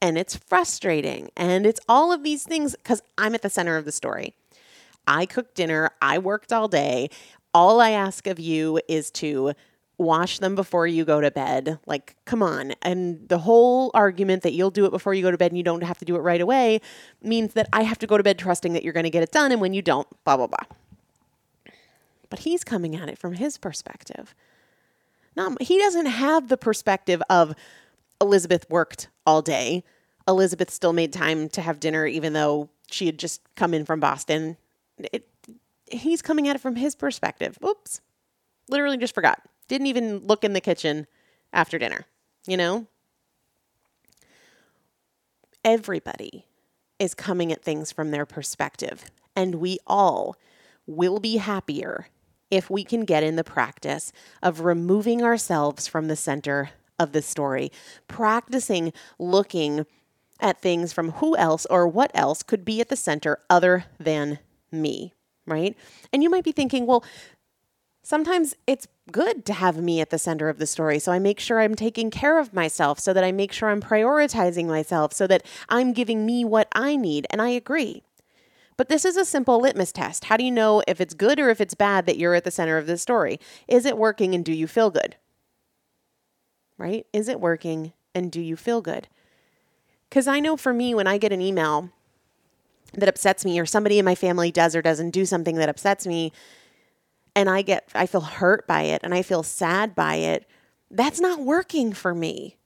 And 0.00 0.16
it's 0.16 0.36
frustrating. 0.36 1.30
And 1.36 1.66
it's 1.66 1.80
all 1.88 2.12
of 2.12 2.22
these 2.22 2.44
things 2.44 2.76
because 2.76 3.02
I'm 3.18 3.34
at 3.34 3.42
the 3.42 3.50
center 3.50 3.76
of 3.76 3.84
the 3.84 3.92
story. 3.92 4.34
I 5.06 5.26
cooked 5.26 5.56
dinner, 5.56 5.90
I 6.00 6.18
worked 6.18 6.52
all 6.52 6.68
day. 6.68 7.10
All 7.52 7.80
I 7.80 7.90
ask 7.90 8.28
of 8.28 8.38
you 8.38 8.80
is 8.88 9.10
to 9.12 9.52
wash 10.00 10.38
them 10.38 10.54
before 10.54 10.86
you 10.86 11.04
go 11.04 11.20
to 11.20 11.30
bed. 11.30 11.78
Like, 11.86 12.16
come 12.24 12.42
on. 12.42 12.72
And 12.80 13.28
the 13.28 13.38
whole 13.38 13.90
argument 13.92 14.42
that 14.42 14.54
you'll 14.54 14.70
do 14.70 14.86
it 14.86 14.90
before 14.90 15.12
you 15.12 15.22
go 15.22 15.30
to 15.30 15.36
bed 15.36 15.50
and 15.50 15.58
you 15.58 15.62
don't 15.62 15.82
have 15.82 15.98
to 15.98 16.06
do 16.06 16.16
it 16.16 16.20
right 16.20 16.40
away 16.40 16.80
means 17.22 17.52
that 17.52 17.68
I 17.72 17.82
have 17.82 17.98
to 17.98 18.06
go 18.06 18.16
to 18.16 18.22
bed 18.22 18.38
trusting 18.38 18.72
that 18.72 18.82
you're 18.82 18.94
going 18.94 19.04
to 19.04 19.10
get 19.10 19.22
it 19.22 19.30
done. 19.30 19.52
And 19.52 19.60
when 19.60 19.74
you 19.74 19.82
don't, 19.82 20.08
blah, 20.24 20.38
blah, 20.38 20.46
blah. 20.46 21.74
But 22.30 22.40
he's 22.40 22.64
coming 22.64 22.96
at 22.96 23.10
it 23.10 23.18
from 23.18 23.34
his 23.34 23.58
perspective. 23.58 24.34
Now, 25.36 25.54
he 25.60 25.78
doesn't 25.78 26.06
have 26.06 26.48
the 26.48 26.56
perspective 26.56 27.22
of 27.28 27.54
Elizabeth 28.20 28.68
worked 28.70 29.08
all 29.26 29.42
day. 29.42 29.84
Elizabeth 30.26 30.70
still 30.70 30.94
made 30.94 31.12
time 31.12 31.48
to 31.50 31.60
have 31.60 31.78
dinner, 31.78 32.06
even 32.06 32.32
though 32.32 32.70
she 32.90 33.04
had 33.04 33.18
just 33.18 33.42
come 33.54 33.74
in 33.74 33.84
from 33.84 34.00
Boston. 34.00 34.56
It, 35.12 35.28
he's 35.90 36.22
coming 36.22 36.48
at 36.48 36.56
it 36.56 36.60
from 36.60 36.76
his 36.76 36.94
perspective. 36.94 37.58
Oops. 37.64 38.00
Literally 38.68 38.96
just 38.96 39.14
forgot. 39.14 39.42
Didn't 39.70 39.86
even 39.86 40.26
look 40.26 40.42
in 40.42 40.52
the 40.52 40.60
kitchen 40.60 41.06
after 41.52 41.78
dinner, 41.78 42.04
you 42.44 42.56
know? 42.56 42.88
Everybody 45.64 46.44
is 46.98 47.14
coming 47.14 47.52
at 47.52 47.62
things 47.62 47.92
from 47.92 48.10
their 48.10 48.26
perspective, 48.26 49.04
and 49.36 49.54
we 49.54 49.78
all 49.86 50.34
will 50.88 51.20
be 51.20 51.36
happier 51.36 52.08
if 52.50 52.68
we 52.68 52.82
can 52.82 53.04
get 53.04 53.22
in 53.22 53.36
the 53.36 53.44
practice 53.44 54.12
of 54.42 54.62
removing 54.62 55.22
ourselves 55.22 55.86
from 55.86 56.08
the 56.08 56.16
center 56.16 56.70
of 56.98 57.12
the 57.12 57.22
story, 57.22 57.70
practicing 58.08 58.92
looking 59.20 59.86
at 60.40 60.60
things 60.60 60.92
from 60.92 61.12
who 61.12 61.36
else 61.36 61.64
or 61.66 61.86
what 61.86 62.10
else 62.12 62.42
could 62.42 62.64
be 62.64 62.80
at 62.80 62.88
the 62.88 62.96
center 62.96 63.38
other 63.48 63.84
than 64.00 64.40
me, 64.72 65.14
right? 65.46 65.76
And 66.12 66.24
you 66.24 66.28
might 66.28 66.42
be 66.42 66.50
thinking, 66.50 66.86
well, 66.86 67.04
sometimes 68.02 68.54
it's 68.66 68.86
good 69.12 69.44
to 69.46 69.52
have 69.52 69.76
me 69.76 70.00
at 70.00 70.10
the 70.10 70.18
center 70.18 70.48
of 70.48 70.58
the 70.58 70.66
story. 70.66 70.98
So 70.98 71.12
I 71.12 71.18
make 71.18 71.40
sure 71.40 71.60
I'm 71.60 71.74
taking 71.74 72.10
care 72.10 72.38
of 72.38 72.54
myself, 72.54 72.98
so 72.98 73.12
that 73.12 73.24
I 73.24 73.32
make 73.32 73.52
sure 73.52 73.70
I'm 73.70 73.80
prioritizing 73.80 74.66
myself, 74.66 75.12
so 75.12 75.26
that 75.26 75.44
I'm 75.68 75.92
giving 75.92 76.24
me 76.24 76.44
what 76.44 76.68
I 76.72 76.96
need. 76.96 77.26
And 77.30 77.42
I 77.42 77.50
agree. 77.50 78.02
But 78.76 78.88
this 78.88 79.04
is 79.04 79.16
a 79.16 79.24
simple 79.24 79.60
litmus 79.60 79.92
test. 79.92 80.24
How 80.24 80.36
do 80.36 80.44
you 80.44 80.50
know 80.50 80.82
if 80.88 81.00
it's 81.00 81.12
good 81.12 81.38
or 81.38 81.50
if 81.50 81.60
it's 81.60 81.74
bad 81.74 82.06
that 82.06 82.16
you're 82.16 82.34
at 82.34 82.44
the 82.44 82.50
center 82.50 82.78
of 82.78 82.86
the 82.86 82.96
story? 82.96 83.38
Is 83.68 83.84
it 83.84 83.98
working 83.98 84.34
and 84.34 84.44
do 84.44 84.52
you 84.52 84.66
feel 84.66 84.90
good? 84.90 85.16
Right? 86.78 87.06
Is 87.12 87.28
it 87.28 87.40
working 87.40 87.92
and 88.14 88.32
do 88.32 88.40
you 88.40 88.56
feel 88.56 88.80
good? 88.80 89.08
Because 90.08 90.26
I 90.26 90.40
know 90.40 90.56
for 90.56 90.72
me, 90.72 90.94
when 90.94 91.06
I 91.06 91.18
get 91.18 91.32
an 91.32 91.42
email 91.42 91.90
that 92.94 93.08
upsets 93.08 93.44
me, 93.44 93.60
or 93.60 93.66
somebody 93.66 93.98
in 93.98 94.04
my 94.04 94.14
family 94.14 94.50
does 94.50 94.74
or 94.74 94.82
doesn't 94.82 95.10
do 95.10 95.24
something 95.24 95.56
that 95.56 95.68
upsets 95.68 96.06
me, 96.06 96.32
and 97.34 97.48
I 97.48 97.62
get 97.62 97.88
I 97.94 98.06
feel 98.06 98.20
hurt 98.20 98.66
by 98.66 98.82
it 98.82 99.00
and 99.02 99.14
I 99.14 99.22
feel 99.22 99.42
sad 99.42 99.94
by 99.94 100.16
it, 100.16 100.46
that's 100.90 101.20
not 101.20 101.40
working 101.40 101.92
for 101.92 102.14
me. 102.14 102.56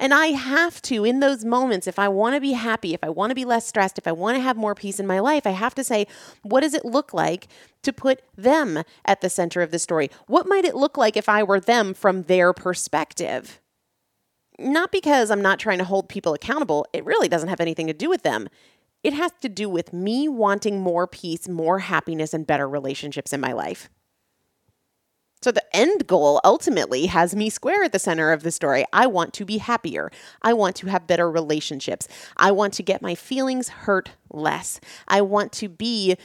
And 0.00 0.14
I 0.14 0.28
have 0.28 0.80
to, 0.82 1.04
in 1.04 1.20
those 1.20 1.44
moments, 1.44 1.86
if 1.86 1.98
I 1.98 2.08
want 2.08 2.34
to 2.34 2.40
be 2.40 2.52
happy, 2.52 2.94
if 2.94 3.04
I 3.04 3.10
want 3.10 3.32
to 3.32 3.34
be 3.34 3.44
less 3.44 3.66
stressed, 3.66 3.98
if 3.98 4.06
I 4.06 4.12
want 4.12 4.36
to 4.36 4.42
have 4.42 4.56
more 4.56 4.74
peace 4.74 4.98
in 4.98 5.06
my 5.06 5.18
life, 5.18 5.46
I 5.46 5.50
have 5.50 5.74
to 5.74 5.84
say, 5.84 6.06
what 6.42 6.60
does 6.60 6.72
it 6.72 6.86
look 6.86 7.12
like 7.12 7.48
to 7.82 7.92
put 7.92 8.22
them 8.34 8.82
at 9.04 9.20
the 9.20 9.28
center 9.28 9.60
of 9.60 9.72
the 9.72 9.78
story? 9.78 10.10
What 10.26 10.48
might 10.48 10.64
it 10.64 10.74
look 10.74 10.96
like 10.96 11.18
if 11.18 11.28
I 11.28 11.42
were 11.42 11.60
them 11.60 11.92
from 11.92 12.22
their 12.22 12.54
perspective? 12.54 13.60
Not 14.58 14.90
because 14.90 15.30
I'm 15.30 15.42
not 15.42 15.58
trying 15.58 15.78
to 15.78 15.84
hold 15.84 16.08
people 16.08 16.32
accountable, 16.32 16.86
it 16.94 17.04
really 17.04 17.28
doesn't 17.28 17.50
have 17.50 17.60
anything 17.60 17.86
to 17.86 17.92
do 17.92 18.08
with 18.08 18.22
them. 18.22 18.48
It 19.02 19.12
has 19.14 19.32
to 19.40 19.48
do 19.48 19.68
with 19.68 19.92
me 19.92 20.28
wanting 20.28 20.80
more 20.80 21.06
peace, 21.06 21.48
more 21.48 21.78
happiness, 21.78 22.34
and 22.34 22.46
better 22.46 22.68
relationships 22.68 23.32
in 23.32 23.40
my 23.40 23.52
life. 23.52 23.88
So 25.42 25.50
the 25.50 25.64
end 25.74 26.06
goal 26.06 26.38
ultimately 26.44 27.06
has 27.06 27.34
me 27.34 27.48
square 27.48 27.84
at 27.84 27.92
the 27.92 27.98
center 27.98 28.30
of 28.30 28.42
the 28.42 28.50
story. 28.50 28.84
I 28.92 29.06
want 29.06 29.32
to 29.34 29.46
be 29.46 29.56
happier. 29.56 30.10
I 30.42 30.52
want 30.52 30.76
to 30.76 30.88
have 30.88 31.06
better 31.06 31.30
relationships. 31.30 32.08
I 32.36 32.50
want 32.50 32.74
to 32.74 32.82
get 32.82 33.00
my 33.00 33.14
feelings 33.14 33.70
hurt 33.70 34.10
less. 34.30 34.80
I 35.08 35.22
want 35.22 35.52
to 35.52 35.68
be 35.70 36.16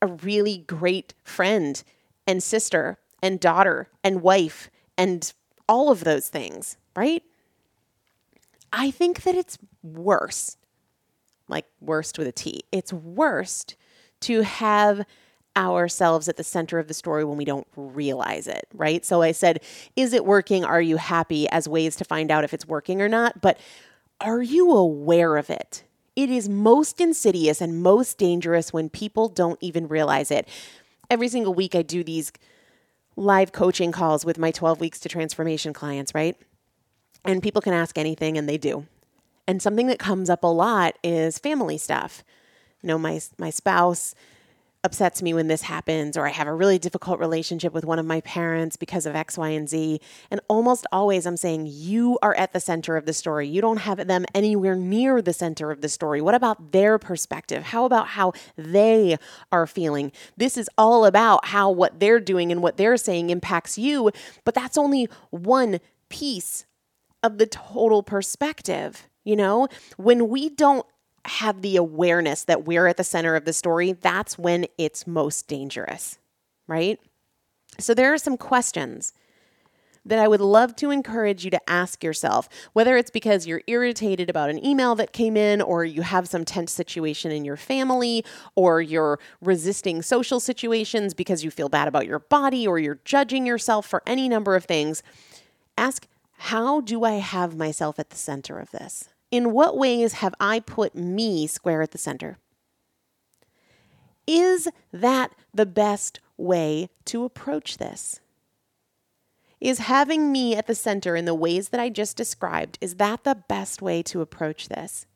a 0.00 0.06
really 0.06 0.58
great 0.66 1.12
friend 1.24 1.82
and 2.26 2.42
sister 2.42 2.98
and 3.22 3.38
daughter 3.38 3.88
and 4.02 4.22
wife 4.22 4.70
and 4.96 5.30
all 5.68 5.90
of 5.90 6.04
those 6.04 6.28
things, 6.28 6.78
right? 6.96 7.22
I 8.72 8.90
think 8.90 9.24
that 9.24 9.34
it's 9.34 9.58
worse 9.82 10.56
like 11.48 11.66
worst 11.80 12.18
with 12.18 12.28
a 12.28 12.32
T. 12.32 12.62
It's 12.72 12.92
worst 12.92 13.76
to 14.20 14.42
have 14.42 15.04
ourselves 15.56 16.28
at 16.28 16.36
the 16.36 16.44
center 16.44 16.78
of 16.78 16.86
the 16.86 16.94
story 16.94 17.24
when 17.24 17.36
we 17.36 17.44
don't 17.44 17.66
realize 17.76 18.46
it, 18.46 18.68
right? 18.72 19.04
So 19.04 19.22
I 19.22 19.32
said, 19.32 19.60
is 19.96 20.12
it 20.12 20.24
working? 20.24 20.64
Are 20.64 20.80
you 20.80 20.96
happy 20.96 21.48
as 21.48 21.68
ways 21.68 21.96
to 21.96 22.04
find 22.04 22.30
out 22.30 22.44
if 22.44 22.54
it's 22.54 22.66
working 22.66 23.02
or 23.02 23.08
not? 23.08 23.40
But 23.40 23.58
are 24.20 24.42
you 24.42 24.70
aware 24.70 25.36
of 25.36 25.50
it? 25.50 25.84
It 26.14 26.30
is 26.30 26.48
most 26.48 27.00
insidious 27.00 27.60
and 27.60 27.82
most 27.82 28.18
dangerous 28.18 28.72
when 28.72 28.88
people 28.88 29.28
don't 29.28 29.58
even 29.60 29.88
realize 29.88 30.30
it. 30.30 30.48
Every 31.10 31.28
single 31.28 31.54
week, 31.54 31.74
I 31.74 31.82
do 31.82 32.04
these 32.04 32.32
live 33.16 33.52
coaching 33.52 33.92
calls 33.92 34.24
with 34.24 34.38
my 34.38 34.50
12 34.50 34.80
weeks 34.80 35.00
to 35.00 35.08
transformation 35.08 35.72
clients, 35.72 36.14
right? 36.14 36.36
And 37.24 37.42
people 37.42 37.62
can 37.62 37.72
ask 37.72 37.98
anything, 37.98 38.36
and 38.36 38.48
they 38.48 38.58
do. 38.58 38.86
And 39.48 39.62
something 39.62 39.86
that 39.86 39.98
comes 39.98 40.28
up 40.28 40.44
a 40.44 40.46
lot 40.46 40.98
is 41.02 41.38
family 41.38 41.78
stuff. 41.78 42.22
You 42.82 42.88
know, 42.88 42.98
my 42.98 43.18
my 43.38 43.48
spouse 43.48 44.14
upsets 44.84 45.22
me 45.22 45.34
when 45.34 45.48
this 45.48 45.62
happens, 45.62 46.16
or 46.16 46.26
I 46.26 46.30
have 46.30 46.46
a 46.46 46.54
really 46.54 46.78
difficult 46.78 47.18
relationship 47.18 47.72
with 47.72 47.84
one 47.84 47.98
of 47.98 48.06
my 48.06 48.20
parents 48.20 48.76
because 48.76 49.06
of 49.06 49.16
X, 49.16 49.36
Y, 49.36 49.48
and 49.48 49.68
Z. 49.68 50.00
And 50.30 50.40
almost 50.48 50.86
always 50.92 51.26
I'm 51.26 51.38
saying, 51.38 51.66
you 51.68 52.18
are 52.22 52.34
at 52.36 52.52
the 52.52 52.60
center 52.60 52.96
of 52.96 53.06
the 53.06 53.12
story. 53.14 53.48
You 53.48 53.60
don't 53.60 53.78
have 53.78 54.06
them 54.06 54.26
anywhere 54.34 54.76
near 54.76 55.20
the 55.20 55.32
center 55.32 55.70
of 55.70 55.80
the 55.80 55.88
story. 55.88 56.20
What 56.20 56.34
about 56.34 56.72
their 56.72 56.98
perspective? 56.98 57.64
How 57.64 57.86
about 57.86 58.08
how 58.08 58.34
they 58.56 59.16
are 59.50 59.66
feeling? 59.66 60.12
This 60.36 60.58
is 60.58 60.70
all 60.76 61.06
about 61.06 61.46
how 61.46 61.70
what 61.70 62.00
they're 62.00 62.20
doing 62.20 62.52
and 62.52 62.62
what 62.62 62.76
they're 62.76 62.98
saying 62.98 63.30
impacts 63.30 63.78
you, 63.78 64.12
but 64.44 64.54
that's 64.54 64.78
only 64.78 65.08
one 65.30 65.80
piece 66.10 66.66
of 67.22 67.38
the 67.38 67.46
total 67.46 68.02
perspective. 68.02 69.08
You 69.28 69.36
know, 69.36 69.68
when 69.98 70.30
we 70.30 70.48
don't 70.48 70.86
have 71.26 71.60
the 71.60 71.76
awareness 71.76 72.44
that 72.44 72.64
we're 72.64 72.86
at 72.86 72.96
the 72.96 73.04
center 73.04 73.36
of 73.36 73.44
the 73.44 73.52
story, 73.52 73.92
that's 73.92 74.38
when 74.38 74.64
it's 74.78 75.06
most 75.06 75.46
dangerous, 75.46 76.18
right? 76.66 76.98
So 77.78 77.92
there 77.92 78.14
are 78.14 78.16
some 78.16 78.38
questions 78.38 79.12
that 80.06 80.18
I 80.18 80.28
would 80.28 80.40
love 80.40 80.76
to 80.76 80.90
encourage 80.90 81.44
you 81.44 81.50
to 81.50 81.60
ask 81.68 82.02
yourself, 82.02 82.48
whether 82.72 82.96
it's 82.96 83.10
because 83.10 83.46
you're 83.46 83.60
irritated 83.66 84.30
about 84.30 84.48
an 84.48 84.64
email 84.64 84.94
that 84.94 85.12
came 85.12 85.36
in, 85.36 85.60
or 85.60 85.84
you 85.84 86.00
have 86.00 86.26
some 86.26 86.46
tense 86.46 86.72
situation 86.72 87.30
in 87.30 87.44
your 87.44 87.58
family, 87.58 88.24
or 88.54 88.80
you're 88.80 89.18
resisting 89.42 90.00
social 90.00 90.40
situations 90.40 91.12
because 91.12 91.44
you 91.44 91.50
feel 91.50 91.68
bad 91.68 91.86
about 91.86 92.06
your 92.06 92.20
body, 92.20 92.66
or 92.66 92.78
you're 92.78 93.00
judging 93.04 93.44
yourself 93.44 93.84
for 93.84 94.02
any 94.06 94.26
number 94.26 94.56
of 94.56 94.64
things. 94.64 95.02
Ask, 95.76 96.06
how 96.38 96.80
do 96.80 97.04
I 97.04 97.16
have 97.16 97.58
myself 97.58 97.98
at 97.98 98.08
the 98.08 98.16
center 98.16 98.58
of 98.58 98.70
this? 98.70 99.10
In 99.30 99.52
what 99.52 99.76
ways 99.76 100.14
have 100.14 100.34
I 100.40 100.60
put 100.60 100.94
me 100.94 101.46
square 101.46 101.82
at 101.82 101.90
the 101.90 101.98
center? 101.98 102.38
Is 104.26 104.68
that 104.92 105.34
the 105.52 105.66
best 105.66 106.20
way 106.36 106.88
to 107.06 107.24
approach 107.24 107.78
this? 107.78 108.20
Is 109.60 109.80
having 109.80 110.30
me 110.30 110.54
at 110.54 110.66
the 110.66 110.74
center 110.74 111.16
in 111.16 111.24
the 111.24 111.34
ways 111.34 111.70
that 111.70 111.80
I 111.80 111.88
just 111.88 112.16
described, 112.16 112.78
is 112.80 112.96
that 112.96 113.24
the 113.24 113.34
best 113.48 113.82
way 113.82 114.02
to 114.04 114.20
approach 114.20 114.68
this? 114.68 115.06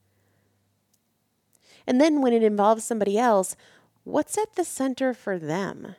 And 1.86 2.00
then 2.00 2.20
when 2.20 2.32
it 2.32 2.42
involves 2.42 2.84
somebody 2.84 3.18
else, 3.18 3.56
what's 4.04 4.36
at 4.36 4.54
the 4.54 4.64
center 4.64 5.14
for 5.14 5.38
them? 5.38 5.94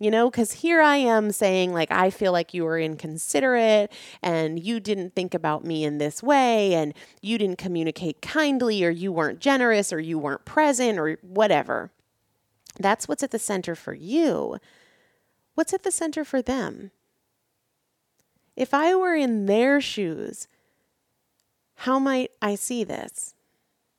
You 0.00 0.10
know 0.10 0.28
because 0.28 0.52
here 0.52 0.80
i 0.80 0.96
am 0.96 1.30
saying 1.30 1.72
like 1.72 1.92
i 1.92 2.10
feel 2.10 2.32
like 2.32 2.52
you 2.52 2.64
were 2.64 2.80
inconsiderate 2.80 3.92
and 4.22 4.58
you 4.58 4.80
didn't 4.80 5.14
think 5.14 5.34
about 5.34 5.64
me 5.64 5.84
in 5.84 5.98
this 5.98 6.22
way 6.22 6.74
and 6.74 6.94
you 7.20 7.38
didn't 7.38 7.58
communicate 7.58 8.20
kindly 8.20 8.82
or 8.84 8.90
you 8.90 9.12
weren't 9.12 9.38
generous 9.38 9.92
or 9.92 10.00
you 10.00 10.18
weren't 10.18 10.44
present 10.44 10.98
or 10.98 11.18
whatever. 11.22 11.90
That's 12.78 13.06
what's 13.06 13.22
at 13.22 13.30
the 13.30 13.38
center 13.38 13.74
for 13.74 13.92
you. 13.92 14.58
What's 15.54 15.74
at 15.74 15.82
the 15.82 15.90
center 15.90 16.24
for 16.24 16.40
them? 16.40 16.90
If 18.56 18.72
i 18.74 18.94
were 18.94 19.14
in 19.14 19.46
their 19.46 19.80
shoes 19.80 20.48
how 21.80 21.98
might 21.98 22.30
i 22.42 22.54
see 22.54 22.84
this? 22.84 23.34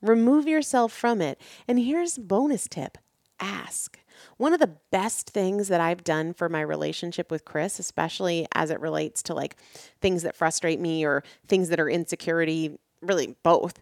Remove 0.00 0.46
yourself 0.46 0.92
from 0.92 1.20
it. 1.20 1.40
And 1.66 1.78
here's 1.78 2.18
bonus 2.18 2.68
tip 2.68 2.98
ask 3.42 3.98
one 4.36 4.52
of 4.52 4.60
the 4.60 4.76
best 4.90 5.30
things 5.30 5.68
that 5.68 5.80
I've 5.80 6.04
done 6.04 6.32
for 6.32 6.48
my 6.48 6.60
relationship 6.60 7.30
with 7.30 7.44
Chris, 7.44 7.78
especially 7.78 8.46
as 8.54 8.70
it 8.70 8.80
relates 8.80 9.22
to 9.24 9.34
like 9.34 9.56
things 10.00 10.22
that 10.22 10.36
frustrate 10.36 10.80
me 10.80 11.04
or 11.04 11.22
things 11.48 11.68
that 11.68 11.80
are 11.80 11.88
insecurity, 11.90 12.78
really 13.00 13.36
both, 13.42 13.80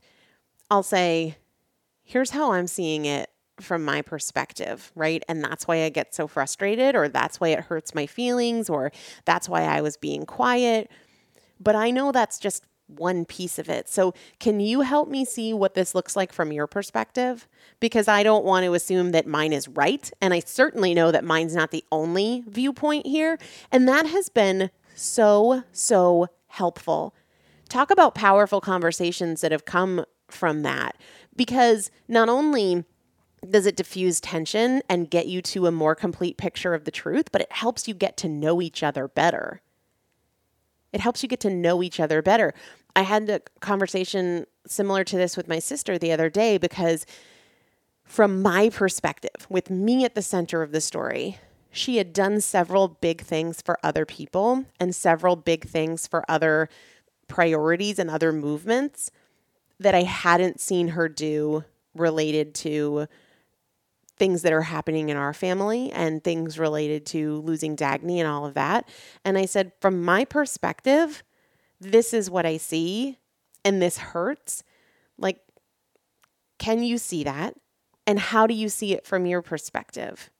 I'll 0.70 0.82
say, 0.82 1.36
here's 2.02 2.30
how 2.30 2.52
I'm 2.52 2.66
seeing 2.66 3.04
it 3.04 3.30
from 3.60 3.84
my 3.84 4.00
perspective, 4.02 4.90
right? 4.94 5.22
And 5.28 5.44
that's 5.44 5.68
why 5.68 5.84
I 5.84 5.90
get 5.90 6.14
so 6.14 6.26
frustrated, 6.26 6.96
or 6.96 7.08
that's 7.08 7.38
why 7.38 7.48
it 7.48 7.60
hurts 7.60 7.94
my 7.94 8.06
feelings, 8.06 8.70
or 8.70 8.90
that's 9.26 9.48
why 9.48 9.62
I 9.64 9.82
was 9.82 9.96
being 9.96 10.24
quiet. 10.24 10.90
But 11.60 11.76
I 11.76 11.90
know 11.90 12.10
that's 12.10 12.38
just 12.38 12.64
one 12.90 13.24
piece 13.24 13.58
of 13.58 13.68
it. 13.68 13.88
So, 13.88 14.14
can 14.38 14.60
you 14.60 14.82
help 14.82 15.08
me 15.08 15.24
see 15.24 15.52
what 15.52 15.74
this 15.74 15.94
looks 15.94 16.16
like 16.16 16.32
from 16.32 16.52
your 16.52 16.66
perspective? 16.66 17.48
Because 17.78 18.08
I 18.08 18.22
don't 18.22 18.44
want 18.44 18.64
to 18.64 18.74
assume 18.74 19.12
that 19.12 19.26
mine 19.26 19.52
is 19.52 19.68
right. 19.68 20.10
And 20.20 20.34
I 20.34 20.40
certainly 20.40 20.94
know 20.94 21.10
that 21.10 21.24
mine's 21.24 21.54
not 21.54 21.70
the 21.70 21.84
only 21.90 22.44
viewpoint 22.46 23.06
here. 23.06 23.38
And 23.70 23.88
that 23.88 24.06
has 24.06 24.28
been 24.28 24.70
so, 24.94 25.64
so 25.72 26.28
helpful. 26.48 27.14
Talk 27.68 27.90
about 27.90 28.14
powerful 28.14 28.60
conversations 28.60 29.40
that 29.40 29.52
have 29.52 29.64
come 29.64 30.04
from 30.28 30.62
that. 30.62 30.96
Because 31.36 31.90
not 32.08 32.28
only 32.28 32.84
does 33.48 33.66
it 33.66 33.76
diffuse 33.76 34.20
tension 34.20 34.82
and 34.88 35.10
get 35.10 35.26
you 35.26 35.40
to 35.40 35.66
a 35.66 35.72
more 35.72 35.94
complete 35.94 36.36
picture 36.36 36.74
of 36.74 36.84
the 36.84 36.90
truth, 36.90 37.32
but 37.32 37.40
it 37.40 37.52
helps 37.52 37.88
you 37.88 37.94
get 37.94 38.16
to 38.18 38.28
know 38.28 38.60
each 38.60 38.82
other 38.82 39.08
better. 39.08 39.62
It 40.92 41.00
helps 41.00 41.22
you 41.22 41.28
get 41.28 41.40
to 41.40 41.50
know 41.50 41.82
each 41.82 42.00
other 42.00 42.20
better. 42.20 42.52
I 42.94 43.02
had 43.02 43.28
a 43.30 43.40
conversation 43.60 44.46
similar 44.66 45.04
to 45.04 45.16
this 45.16 45.36
with 45.36 45.48
my 45.48 45.58
sister 45.58 45.98
the 45.98 46.12
other 46.12 46.28
day 46.28 46.58
because, 46.58 47.06
from 48.04 48.42
my 48.42 48.68
perspective, 48.68 49.46
with 49.48 49.70
me 49.70 50.04
at 50.04 50.14
the 50.14 50.22
center 50.22 50.62
of 50.62 50.72
the 50.72 50.80
story, 50.80 51.38
she 51.70 51.98
had 51.98 52.12
done 52.12 52.40
several 52.40 52.88
big 52.88 53.20
things 53.20 53.62
for 53.62 53.78
other 53.82 54.04
people 54.04 54.64
and 54.78 54.94
several 54.94 55.36
big 55.36 55.66
things 55.66 56.06
for 56.06 56.24
other 56.28 56.68
priorities 57.28 57.98
and 57.98 58.10
other 58.10 58.32
movements 58.32 59.10
that 59.78 59.94
I 59.94 60.02
hadn't 60.02 60.60
seen 60.60 60.88
her 60.88 61.08
do 61.08 61.64
related 61.94 62.54
to 62.56 63.06
things 64.18 64.42
that 64.42 64.52
are 64.52 64.62
happening 64.62 65.08
in 65.08 65.16
our 65.16 65.32
family 65.32 65.90
and 65.92 66.22
things 66.22 66.58
related 66.58 67.06
to 67.06 67.40
losing 67.40 67.74
Dagny 67.74 68.18
and 68.18 68.28
all 68.28 68.44
of 68.44 68.54
that. 68.54 68.86
And 69.24 69.38
I 69.38 69.46
said, 69.46 69.72
from 69.80 70.02
my 70.02 70.26
perspective, 70.26 71.22
this 71.80 72.12
is 72.12 72.30
what 72.30 72.46
I 72.46 72.56
see 72.58 73.18
and 73.64 73.80
this 73.80 73.98
hurts. 73.98 74.62
Like, 75.18 75.40
can 76.58 76.82
you 76.82 76.98
see 76.98 77.24
that? 77.24 77.54
And 78.06 78.18
how 78.18 78.46
do 78.46 78.54
you 78.54 78.68
see 78.68 78.92
it 78.92 79.06
from 79.06 79.26
your 79.26 79.42
perspective? 79.42 80.30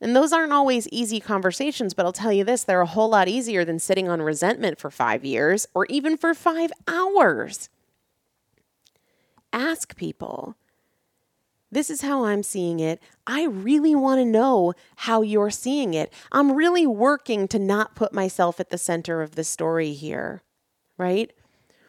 And 0.00 0.16
those 0.16 0.32
aren't 0.32 0.52
always 0.52 0.88
easy 0.88 1.20
conversations, 1.20 1.94
but 1.94 2.04
I'll 2.04 2.12
tell 2.12 2.32
you 2.32 2.42
this 2.42 2.64
they're 2.64 2.80
a 2.80 2.86
whole 2.86 3.08
lot 3.08 3.28
easier 3.28 3.64
than 3.64 3.78
sitting 3.78 4.08
on 4.08 4.20
resentment 4.20 4.80
for 4.80 4.90
five 4.90 5.24
years 5.24 5.66
or 5.74 5.86
even 5.86 6.16
for 6.16 6.34
five 6.34 6.72
hours. 6.88 7.68
Ask 9.52 9.94
people. 9.96 10.56
This 11.72 11.88
is 11.88 12.02
how 12.02 12.26
I'm 12.26 12.42
seeing 12.42 12.80
it. 12.80 13.02
I 13.26 13.44
really 13.44 13.94
want 13.94 14.20
to 14.20 14.26
know 14.26 14.74
how 14.96 15.22
you're 15.22 15.50
seeing 15.50 15.94
it. 15.94 16.12
I'm 16.30 16.52
really 16.52 16.86
working 16.86 17.48
to 17.48 17.58
not 17.58 17.94
put 17.94 18.12
myself 18.12 18.60
at 18.60 18.68
the 18.68 18.76
center 18.76 19.22
of 19.22 19.36
the 19.36 19.42
story 19.42 19.94
here, 19.94 20.42
right? 20.98 21.32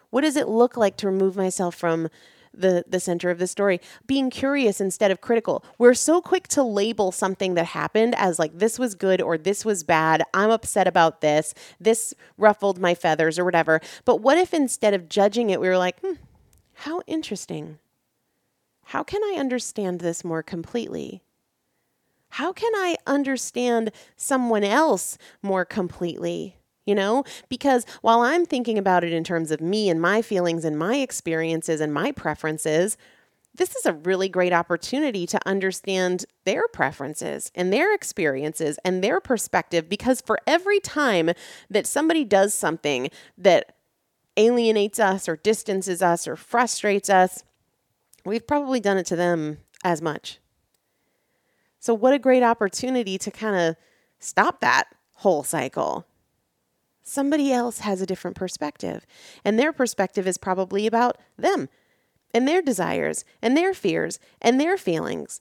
What 0.09 0.21
does 0.21 0.37
it 0.37 0.47
look 0.47 0.77
like 0.77 0.95
to 0.97 1.07
remove 1.07 1.35
myself 1.35 1.75
from 1.75 2.07
the, 2.53 2.85
the 2.87 3.01
center 3.01 3.29
of 3.29 3.39
the 3.39 3.47
story? 3.47 3.81
Being 4.07 4.29
curious 4.29 4.79
instead 4.79 5.11
of 5.11 5.19
critical. 5.19 5.65
We're 5.77 5.95
so 5.95 6.21
quick 6.21 6.47
to 6.49 6.63
label 6.63 7.11
something 7.11 7.55
that 7.55 7.65
happened 7.65 8.15
as 8.15 8.39
like, 8.39 8.57
this 8.57 8.79
was 8.79 8.95
good 8.95 9.21
or 9.21 9.37
this 9.37 9.65
was 9.65 9.83
bad. 9.83 10.23
I'm 10.33 10.49
upset 10.49 10.87
about 10.87 11.19
this. 11.19 11.53
This 11.77 12.13
ruffled 12.37 12.79
my 12.79 12.95
feathers 12.95 13.37
or 13.37 13.43
whatever. 13.43 13.81
But 14.05 14.21
what 14.21 14.37
if 14.37 14.53
instead 14.53 14.93
of 14.93 15.09
judging 15.09 15.49
it, 15.49 15.59
we 15.59 15.67
were 15.67 15.77
like, 15.77 15.99
hmm, 15.99 16.13
how 16.73 17.01
interesting 17.05 17.79
how 18.85 19.03
can 19.03 19.23
I 19.23 19.37
understand 19.39 19.99
this 19.99 20.23
more 20.23 20.43
completely? 20.43 21.23
How 22.29 22.51
can 22.51 22.73
I 22.75 22.95
understand 23.05 23.91
someone 24.15 24.63
else 24.63 25.17
more 25.41 25.65
completely? 25.65 26.57
You 26.85 26.95
know, 26.95 27.23
because 27.47 27.85
while 28.01 28.21
I'm 28.21 28.45
thinking 28.45 28.77
about 28.77 29.03
it 29.03 29.13
in 29.13 29.23
terms 29.23 29.51
of 29.51 29.61
me 29.61 29.89
and 29.89 30.01
my 30.01 30.21
feelings 30.21 30.65
and 30.65 30.77
my 30.77 30.97
experiences 30.97 31.79
and 31.79 31.93
my 31.93 32.11
preferences, 32.11 32.97
this 33.55 33.75
is 33.75 33.85
a 33.85 33.93
really 33.93 34.27
great 34.27 34.51
opportunity 34.51 35.25
to 35.27 35.39
understand 35.45 36.25
their 36.43 36.67
preferences 36.67 37.51
and 37.55 37.71
their 37.71 37.93
experiences 37.93 38.79
and 38.83 39.03
their 39.03 39.21
perspective. 39.21 39.87
Because 39.87 40.21
for 40.21 40.39
every 40.47 40.79
time 40.79 41.29
that 41.69 41.87
somebody 41.87 42.25
does 42.25 42.53
something 42.53 43.09
that 43.37 43.75
alienates 44.35 44.99
us 44.99 45.29
or 45.29 45.37
distances 45.37 46.01
us 46.01 46.27
or 46.27 46.35
frustrates 46.35 47.09
us, 47.09 47.43
we've 48.25 48.47
probably 48.47 48.79
done 48.79 48.97
it 48.97 49.05
to 49.07 49.15
them 49.15 49.57
as 49.83 50.01
much. 50.01 50.39
So, 51.79 51.93
what 51.93 52.13
a 52.13 52.19
great 52.19 52.43
opportunity 52.43 53.17
to 53.17 53.31
kind 53.31 53.55
of 53.55 53.75
stop 54.19 54.61
that 54.61 54.85
whole 55.15 55.43
cycle. 55.43 56.07
Somebody 57.03 57.51
else 57.51 57.79
has 57.79 58.01
a 58.01 58.05
different 58.05 58.37
perspective, 58.37 59.05
and 59.43 59.59
their 59.59 59.73
perspective 59.73 60.25
is 60.25 60.37
probably 60.37 60.87
about 60.87 61.17
them. 61.37 61.69
and 62.33 62.47
their 62.47 62.63
desires 62.63 63.23
and 63.43 63.55
their 63.55 63.73
fears 63.75 64.17
and 64.41 64.59
their 64.59 64.75
feelings. 64.77 65.39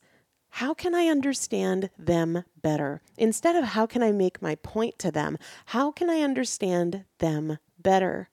How 0.51 0.75
can 0.75 0.95
I 0.95 1.07
understand 1.07 1.89
them 1.99 2.45
better? 2.61 3.01
Instead 3.17 3.57
of 3.57 3.65
how 3.65 3.87
can 3.87 4.03
I 4.03 4.13
make 4.13 4.43
my 4.43 4.57
point 4.57 4.99
to 4.99 5.11
them, 5.11 5.39
how 5.67 5.91
can 5.91 6.11
I 6.11 6.21
understand 6.21 7.07
them 7.19 7.59
better? 7.79 8.29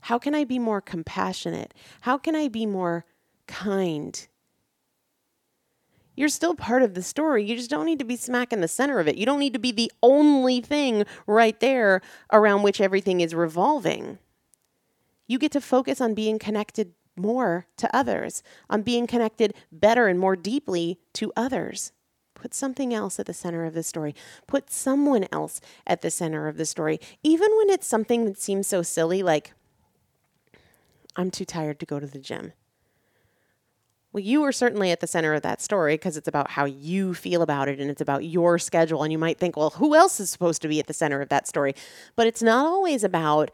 How 0.00 0.18
can 0.18 0.34
I 0.34 0.44
be 0.44 0.58
more 0.58 0.80
compassionate? 0.80 1.74
How 2.02 2.16
can 2.16 2.34
I 2.34 2.48
be 2.48 2.64
more 2.64 3.04
kind? 3.46 4.26
You're 6.16 6.28
still 6.28 6.54
part 6.54 6.82
of 6.82 6.94
the 6.94 7.02
story. 7.02 7.44
You 7.44 7.56
just 7.56 7.70
don't 7.70 7.86
need 7.86 7.98
to 7.98 8.04
be 8.04 8.16
smack 8.16 8.52
in 8.52 8.60
the 8.60 8.68
center 8.68 9.00
of 9.00 9.08
it. 9.08 9.16
You 9.16 9.26
don't 9.26 9.40
need 9.40 9.52
to 9.54 9.58
be 9.58 9.72
the 9.72 9.90
only 10.02 10.60
thing 10.60 11.04
right 11.26 11.58
there 11.58 12.02
around 12.32 12.62
which 12.62 12.80
everything 12.80 13.20
is 13.20 13.34
revolving. 13.34 14.18
You 15.26 15.38
get 15.38 15.52
to 15.52 15.60
focus 15.60 16.00
on 16.00 16.14
being 16.14 16.38
connected 16.38 16.92
more 17.16 17.66
to 17.76 17.96
others, 17.96 18.42
on 18.68 18.82
being 18.82 19.06
connected 19.06 19.54
better 19.72 20.06
and 20.06 20.18
more 20.18 20.36
deeply 20.36 20.98
to 21.14 21.32
others. 21.36 21.92
Put 22.34 22.54
something 22.54 22.92
else 22.92 23.18
at 23.18 23.26
the 23.26 23.32
center 23.32 23.64
of 23.64 23.74
the 23.74 23.82
story. 23.82 24.14
Put 24.46 24.70
someone 24.70 25.26
else 25.32 25.60
at 25.86 26.02
the 26.02 26.10
center 26.10 26.46
of 26.46 26.56
the 26.56 26.66
story. 26.66 27.00
Even 27.22 27.48
when 27.56 27.70
it's 27.70 27.86
something 27.86 28.24
that 28.26 28.38
seems 28.40 28.66
so 28.66 28.82
silly, 28.82 29.22
like, 29.22 29.52
I'm 31.16 31.30
too 31.30 31.44
tired 31.44 31.80
to 31.80 31.86
go 31.86 31.98
to 31.98 32.06
the 32.06 32.18
gym. 32.18 32.52
Well, 34.14 34.22
you 34.22 34.44
are 34.44 34.52
certainly 34.52 34.92
at 34.92 35.00
the 35.00 35.08
center 35.08 35.34
of 35.34 35.42
that 35.42 35.60
story 35.60 35.94
because 35.94 36.16
it's 36.16 36.28
about 36.28 36.52
how 36.52 36.66
you 36.66 37.14
feel 37.14 37.42
about 37.42 37.68
it 37.68 37.80
and 37.80 37.90
it's 37.90 38.00
about 38.00 38.24
your 38.24 38.60
schedule. 38.60 39.02
And 39.02 39.10
you 39.10 39.18
might 39.18 39.38
think, 39.38 39.56
well, 39.56 39.70
who 39.70 39.96
else 39.96 40.20
is 40.20 40.30
supposed 40.30 40.62
to 40.62 40.68
be 40.68 40.78
at 40.78 40.86
the 40.86 40.94
center 40.94 41.20
of 41.20 41.30
that 41.30 41.48
story? 41.48 41.74
But 42.14 42.28
it's 42.28 42.40
not 42.40 42.64
always 42.64 43.02
about 43.02 43.50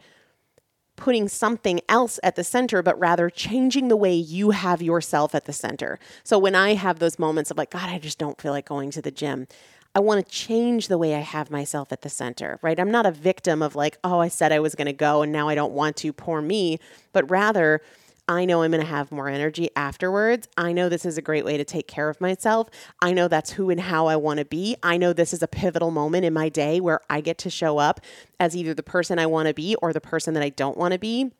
putting 0.97 1.27
something 1.27 1.81
else 1.89 2.19
at 2.21 2.35
the 2.35 2.43
center, 2.43 2.83
but 2.83 2.99
rather 2.99 3.27
changing 3.27 3.87
the 3.87 3.95
way 3.97 4.13
you 4.13 4.51
have 4.51 4.83
yourself 4.83 5.33
at 5.33 5.45
the 5.45 5.53
center. 5.53 5.97
So 6.23 6.37
when 6.37 6.53
I 6.53 6.75
have 6.75 6.99
those 6.99 7.17
moments 7.17 7.49
of 7.49 7.57
like, 7.57 7.71
God, 7.71 7.89
I 7.89 7.97
just 7.97 8.19
don't 8.19 8.39
feel 8.39 8.51
like 8.51 8.67
going 8.67 8.91
to 8.91 9.01
the 9.01 9.09
gym. 9.09 9.47
I 9.95 9.99
want 9.99 10.23
to 10.23 10.31
change 10.31 10.89
the 10.89 10.97
way 10.99 11.15
I 11.15 11.21
have 11.21 11.49
myself 11.49 11.91
at 11.91 12.03
the 12.03 12.09
center, 12.09 12.59
right? 12.61 12.79
I'm 12.79 12.91
not 12.91 13.07
a 13.07 13.11
victim 13.11 13.63
of 13.63 13.75
like, 13.75 13.97
oh, 14.03 14.19
I 14.19 14.27
said 14.27 14.51
I 14.51 14.59
was 14.59 14.75
going 14.75 14.85
to 14.85 14.93
go 14.93 15.23
and 15.23 15.31
now 15.31 15.49
I 15.49 15.55
don't 15.55 15.73
want 15.73 15.95
to, 15.97 16.13
poor 16.13 16.39
me, 16.39 16.77
but 17.13 17.27
rather 17.31 17.81
I 18.27 18.45
know 18.45 18.61
I'm 18.61 18.71
going 18.71 18.81
to 18.81 18.87
have 18.87 19.11
more 19.11 19.27
energy 19.27 19.69
afterwards. 19.75 20.47
I 20.55 20.71
know 20.71 20.87
this 20.87 21.05
is 21.05 21.17
a 21.17 21.21
great 21.21 21.43
way 21.43 21.57
to 21.57 21.65
take 21.65 21.87
care 21.87 22.07
of 22.09 22.21
myself. 22.21 22.69
I 23.01 23.11
know 23.13 23.27
that's 23.27 23.51
who 23.51 23.69
and 23.69 23.79
how 23.79 24.07
I 24.07 24.15
want 24.15 24.39
to 24.39 24.45
be. 24.45 24.77
I 24.81 24.97
know 24.97 25.11
this 25.11 25.33
is 25.33 25.43
a 25.43 25.47
pivotal 25.47 25.91
moment 25.91 26.23
in 26.23 26.33
my 26.33 26.47
day 26.47 26.79
where 26.79 27.01
I 27.09 27.19
get 27.21 27.37
to 27.39 27.49
show 27.49 27.77
up 27.77 27.99
as 28.39 28.55
either 28.55 28.73
the 28.73 28.83
person 28.83 29.19
I 29.19 29.25
want 29.25 29.47
to 29.47 29.53
be 29.53 29.75
or 29.75 29.91
the 29.91 30.01
person 30.01 30.33
that 30.35 30.43
I 30.43 30.49
don't 30.49 30.77
want 30.77 30.93
to 30.93 30.99
be. 30.99 31.31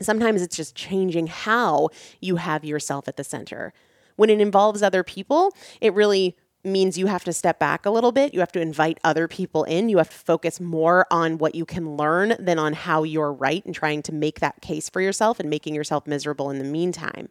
Sometimes 0.00 0.42
it's 0.42 0.56
just 0.56 0.74
changing 0.74 1.28
how 1.28 1.88
you 2.20 2.36
have 2.36 2.64
yourself 2.64 3.08
at 3.08 3.16
the 3.16 3.24
center. 3.24 3.72
When 4.16 4.28
it 4.28 4.40
involves 4.40 4.82
other 4.82 5.02
people, 5.02 5.54
it 5.80 5.94
really 5.94 6.36
means 6.66 6.98
you 6.98 7.06
have 7.06 7.24
to 7.24 7.32
step 7.32 7.58
back 7.58 7.86
a 7.86 7.90
little 7.90 8.12
bit. 8.12 8.34
You 8.34 8.40
have 8.40 8.52
to 8.52 8.60
invite 8.60 8.98
other 9.04 9.28
people 9.28 9.64
in. 9.64 9.88
You 9.88 9.98
have 9.98 10.10
to 10.10 10.16
focus 10.16 10.60
more 10.60 11.06
on 11.10 11.38
what 11.38 11.54
you 11.54 11.64
can 11.64 11.96
learn 11.96 12.34
than 12.38 12.58
on 12.58 12.72
how 12.72 13.02
you're 13.02 13.32
right 13.32 13.64
and 13.64 13.74
trying 13.74 14.02
to 14.02 14.12
make 14.12 14.40
that 14.40 14.60
case 14.60 14.88
for 14.88 15.00
yourself 15.00 15.40
and 15.40 15.48
making 15.50 15.74
yourself 15.74 16.06
miserable 16.06 16.50
in 16.50 16.58
the 16.58 16.64
meantime. 16.64 17.28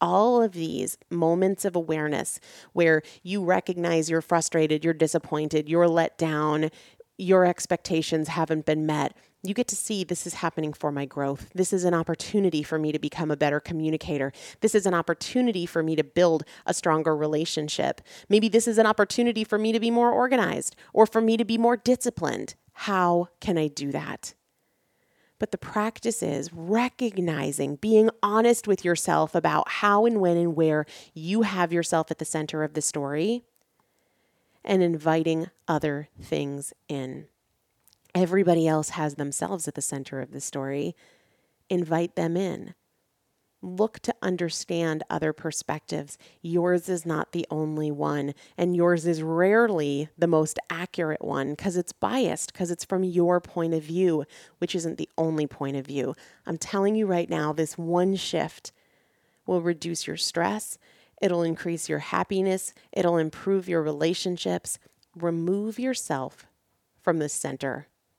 All 0.00 0.42
of 0.42 0.52
these 0.52 0.96
moments 1.10 1.64
of 1.64 1.74
awareness 1.74 2.38
where 2.72 3.02
you 3.22 3.42
recognize 3.44 4.08
you're 4.08 4.20
frustrated, 4.20 4.84
you're 4.84 4.94
disappointed, 4.94 5.68
you're 5.68 5.88
let 5.88 6.16
down, 6.16 6.70
your 7.16 7.44
expectations 7.44 8.28
haven't 8.28 8.64
been 8.64 8.86
met, 8.86 9.16
you 9.42 9.54
get 9.54 9.68
to 9.68 9.76
see 9.76 10.02
this 10.02 10.26
is 10.26 10.34
happening 10.34 10.72
for 10.72 10.90
my 10.90 11.04
growth. 11.04 11.48
This 11.54 11.72
is 11.72 11.84
an 11.84 11.94
opportunity 11.94 12.62
for 12.62 12.78
me 12.78 12.90
to 12.90 12.98
become 12.98 13.30
a 13.30 13.36
better 13.36 13.60
communicator. 13.60 14.32
This 14.60 14.74
is 14.74 14.84
an 14.84 14.94
opportunity 14.94 15.64
for 15.64 15.82
me 15.82 15.94
to 15.94 16.02
build 16.02 16.44
a 16.66 16.74
stronger 16.74 17.16
relationship. 17.16 18.00
Maybe 18.28 18.48
this 18.48 18.66
is 18.66 18.78
an 18.78 18.86
opportunity 18.86 19.44
for 19.44 19.56
me 19.56 19.70
to 19.72 19.78
be 19.78 19.90
more 19.90 20.10
organized 20.10 20.74
or 20.92 21.06
for 21.06 21.20
me 21.20 21.36
to 21.36 21.44
be 21.44 21.56
more 21.56 21.76
disciplined. 21.76 22.56
How 22.72 23.28
can 23.40 23.56
I 23.56 23.68
do 23.68 23.92
that? 23.92 24.34
But 25.38 25.52
the 25.52 25.58
practice 25.58 26.20
is 26.20 26.52
recognizing, 26.52 27.76
being 27.76 28.10
honest 28.24 28.66
with 28.66 28.84
yourself 28.84 29.36
about 29.36 29.68
how 29.68 30.04
and 30.04 30.20
when 30.20 30.36
and 30.36 30.56
where 30.56 30.84
you 31.14 31.42
have 31.42 31.72
yourself 31.72 32.10
at 32.10 32.18
the 32.18 32.24
center 32.24 32.64
of 32.64 32.74
the 32.74 32.82
story 32.82 33.44
and 34.64 34.82
inviting 34.82 35.48
other 35.68 36.08
things 36.20 36.72
in. 36.88 37.26
Everybody 38.20 38.66
else 38.66 38.88
has 38.90 39.14
themselves 39.14 39.68
at 39.68 39.76
the 39.76 39.80
center 39.80 40.20
of 40.20 40.32
the 40.32 40.40
story. 40.40 40.96
Invite 41.70 42.16
them 42.16 42.36
in. 42.36 42.74
Look 43.62 44.00
to 44.00 44.14
understand 44.20 45.04
other 45.08 45.32
perspectives. 45.32 46.18
Yours 46.42 46.88
is 46.88 47.06
not 47.06 47.30
the 47.30 47.46
only 47.48 47.92
one, 47.92 48.34
and 48.56 48.74
yours 48.74 49.06
is 49.06 49.22
rarely 49.22 50.08
the 50.18 50.26
most 50.26 50.58
accurate 50.68 51.24
one 51.24 51.50
because 51.50 51.76
it's 51.76 51.92
biased, 51.92 52.52
because 52.52 52.72
it's 52.72 52.84
from 52.84 53.04
your 53.04 53.40
point 53.40 53.72
of 53.72 53.84
view, 53.84 54.24
which 54.58 54.74
isn't 54.74 54.98
the 54.98 55.08
only 55.16 55.46
point 55.46 55.76
of 55.76 55.86
view. 55.86 56.16
I'm 56.44 56.58
telling 56.58 56.96
you 56.96 57.06
right 57.06 57.30
now, 57.30 57.52
this 57.52 57.78
one 57.78 58.16
shift 58.16 58.72
will 59.46 59.60
reduce 59.60 60.08
your 60.08 60.16
stress, 60.16 60.76
it'll 61.22 61.44
increase 61.44 61.88
your 61.88 62.00
happiness, 62.00 62.74
it'll 62.90 63.16
improve 63.16 63.68
your 63.68 63.80
relationships. 63.80 64.80
Remove 65.14 65.78
yourself 65.78 66.48
from 67.00 67.18
the 67.18 67.28
center 67.28 67.86